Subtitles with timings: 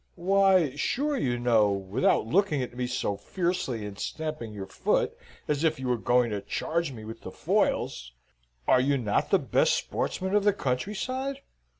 [0.15, 5.15] "Why, sure you know, without looking at me so fiercely, and stamping your foot,
[5.47, 8.11] as if you were going to charge me with the foils.
[8.67, 11.41] Are you not the best sportsman of the country side?